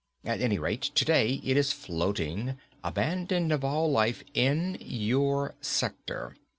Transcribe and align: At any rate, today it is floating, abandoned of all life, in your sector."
At 0.25 0.41
any 0.41 0.57
rate, 0.57 0.89
today 0.95 1.39
it 1.43 1.55
is 1.57 1.71
floating, 1.73 2.57
abandoned 2.83 3.51
of 3.51 3.63
all 3.63 3.91
life, 3.91 4.23
in 4.33 4.75
your 4.81 5.53
sector." 5.61 6.35